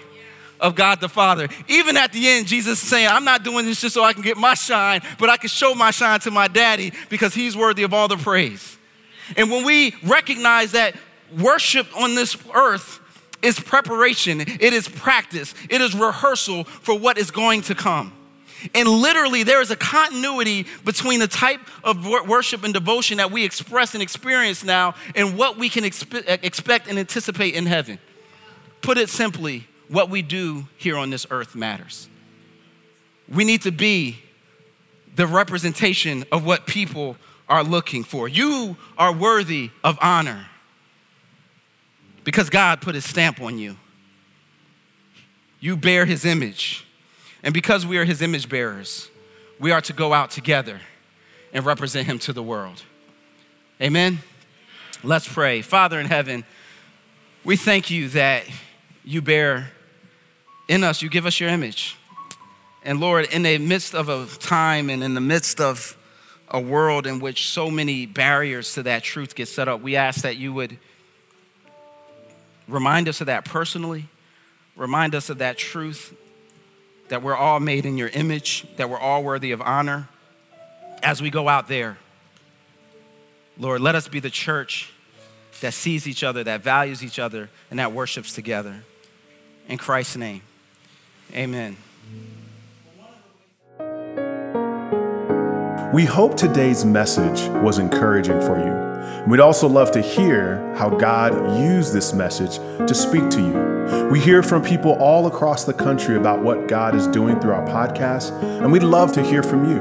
[0.62, 1.48] of God the Father.
[1.68, 4.22] Even at the end, Jesus is saying, I'm not doing this just so I can
[4.22, 7.82] get my shine, but I can show my shine to my daddy because he's worthy
[7.82, 8.78] of all the praise.
[9.36, 10.94] And when we recognize that
[11.38, 13.00] worship on this earth
[13.42, 18.12] is preparation, it is practice, it is rehearsal for what is going to come.
[18.76, 23.44] And literally, there is a continuity between the type of worship and devotion that we
[23.44, 27.98] express and experience now and what we can expe- expect and anticipate in heaven.
[28.80, 32.08] Put it simply, what we do here on this earth matters.
[33.28, 34.18] We need to be
[35.14, 37.16] the representation of what people
[37.48, 38.26] are looking for.
[38.26, 40.46] You are worthy of honor
[42.24, 43.76] because God put his stamp on you.
[45.60, 46.86] You bear his image.
[47.42, 49.10] And because we are his image bearers,
[49.60, 50.80] we are to go out together
[51.52, 52.82] and represent him to the world.
[53.80, 54.20] Amen.
[55.04, 55.60] Let's pray.
[55.60, 56.44] Father in heaven,
[57.44, 58.44] we thank you that
[59.04, 59.70] you bear
[60.68, 61.96] in us, you give us your image.
[62.84, 65.96] And Lord, in the midst of a time and in the midst of
[66.48, 70.22] a world in which so many barriers to that truth get set up, we ask
[70.22, 70.78] that you would
[72.68, 74.08] remind us of that personally,
[74.76, 76.14] remind us of that truth,
[77.08, 80.08] that we're all made in your image, that we're all worthy of honor
[81.02, 81.98] as we go out there.
[83.58, 84.92] Lord, let us be the church
[85.60, 88.82] that sees each other, that values each other, and that worships together.
[89.68, 90.42] In Christ's name,
[91.34, 91.76] amen.
[95.92, 98.72] We hope today's message was encouraging for you.
[99.30, 102.56] We'd also love to hear how God used this message
[102.86, 104.08] to speak to you.
[104.10, 107.66] We hear from people all across the country about what God is doing through our
[107.66, 109.76] podcast, and we'd love to hear from you.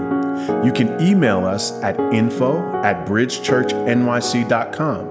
[0.66, 5.11] You can email us at info at bridgechurchnyc.com.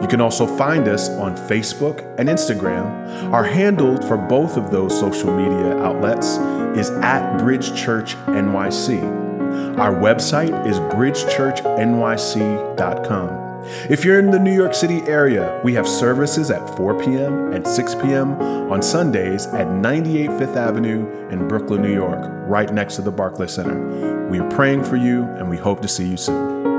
[0.00, 3.32] You can also find us on Facebook and Instagram.
[3.32, 6.38] Our handle for both of those social media outlets
[6.78, 9.78] is at Bridge Church NYC.
[9.78, 13.50] Our website is bridgechurchnyc.com.
[13.90, 17.52] If you're in the New York City area, we have services at 4 p.m.
[17.52, 18.40] and 6 p.m.
[18.72, 23.48] on Sundays at 98 Fifth Avenue in Brooklyn, New York, right next to the Barclay
[23.48, 24.28] Center.
[24.28, 26.69] We are praying for you and we hope to see you soon.